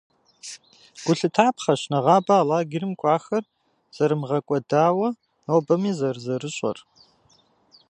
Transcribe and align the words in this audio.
Гу 1.03 1.13
лъытапхъэщ 1.17 1.81
нэгъабэ 1.91 2.33
а 2.41 2.47
лагерым 2.49 2.93
кӏуахэр 2.99 3.43
зэрымыгъэкӏуэдауэ 3.95 5.07
нобэми 5.45 5.91
зэрызэрыщӏэр. 5.97 6.77